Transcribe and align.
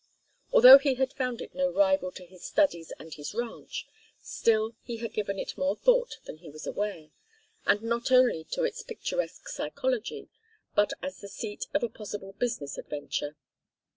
Although 0.51 0.79
he 0.79 0.95
had 0.95 1.13
found 1.13 1.41
it 1.41 1.53
no 1.53 1.69
rival 1.71 2.11
to 2.13 2.25
his 2.25 2.43
studies 2.43 2.91
and 2.97 3.13
his 3.13 3.35
ranch, 3.35 3.85
still 4.19 4.73
he 4.81 4.97
had 4.97 5.13
given 5.13 5.37
it 5.37 5.55
more 5.59 5.75
thought 5.75 6.17
than 6.25 6.37
he 6.39 6.49
was 6.49 6.65
aware, 6.65 7.09
and 7.67 7.83
not 7.83 8.09
only 8.11 8.43
to 8.45 8.63
its 8.63 8.81
picturesque 8.81 9.47
psychology, 9.47 10.27
but 10.73 10.91
as 11.03 11.19
the 11.19 11.27
seat 11.29 11.67
of 11.75 11.83
a 11.83 11.87
possible 11.89 12.33
business 12.33 12.79
adventure. 12.79 13.35